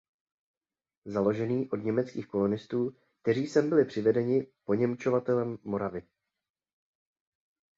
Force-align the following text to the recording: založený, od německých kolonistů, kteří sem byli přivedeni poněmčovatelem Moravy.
založený, 1.05 1.69
od 1.69 1.75
německých 1.75 2.27
kolonistů, 2.27 2.95
kteří 3.21 3.47
sem 3.47 3.69
byli 3.69 3.85
přivedeni 3.85 4.47
poněmčovatelem 4.65 5.57
Moravy. 5.63 6.03